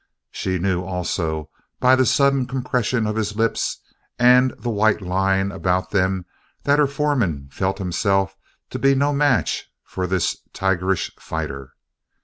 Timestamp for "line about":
4.99-5.91